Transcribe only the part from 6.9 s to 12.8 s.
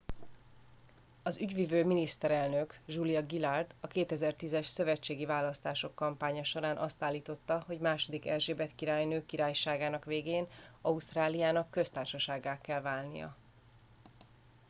állította hogy ii erzsébet királynő királyságának végén ausztráliának köztársasággá